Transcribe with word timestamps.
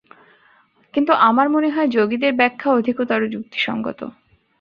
কিন্তু 0.93 1.11
আমার 1.21 1.47
মনে 1.49 1.69
হয়, 1.69 1.87
যোগীদের 1.87 2.33
ব্যাখ্যা 2.33 2.69
অধিকতর 2.71 3.19
যুক্তিসঙ্গত। 3.27 3.99